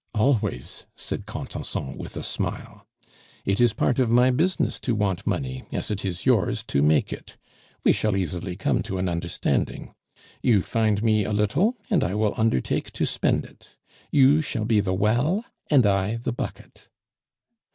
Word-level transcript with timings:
"Always," 0.15 0.87
said 0.95 1.27
Contenson, 1.27 1.95
with 1.95 2.17
a 2.17 2.23
smile. 2.23 2.87
"It 3.45 3.61
is 3.61 3.71
part 3.73 3.99
of 3.99 4.09
my 4.09 4.31
business 4.31 4.79
to 4.79 4.95
want 4.95 5.27
money, 5.27 5.65
as 5.71 5.91
it 5.91 6.03
is 6.03 6.25
yours 6.25 6.63
to 6.69 6.81
make 6.81 7.13
it; 7.13 7.37
we 7.83 7.93
shall 7.93 8.15
easily 8.17 8.55
come 8.55 8.81
to 8.81 8.97
an 8.97 9.07
understanding. 9.07 9.93
You 10.41 10.63
find 10.63 11.03
me 11.03 11.23
a 11.23 11.31
little, 11.31 11.77
and 11.91 12.03
I 12.03 12.15
will 12.15 12.33
undertake 12.35 12.91
to 12.93 13.05
spend 13.05 13.45
it. 13.45 13.69
You 14.09 14.41
shall 14.41 14.65
be 14.65 14.79
the 14.79 14.95
well, 14.95 15.45
and 15.69 15.85
I 15.85 16.15
the 16.15 16.33
bucket." 16.33 16.89